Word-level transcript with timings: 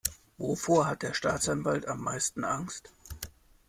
Wovor 0.39 0.87
hat 0.87 1.03
der 1.03 1.13
Staatsanwalt 1.13 1.87
am 1.87 2.01
meisten 2.01 2.43
Angst? 2.43 2.91